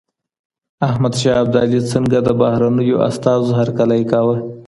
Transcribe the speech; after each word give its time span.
احمد 0.89 1.13
شاه 1.21 1.37
ابدالي 1.43 1.79
څنګه 1.91 2.17
د 2.27 2.29
بهرنیو 2.41 3.01
استازو 3.09 3.51
هرکلی 3.59 4.01
کاوه؟ 4.11 4.35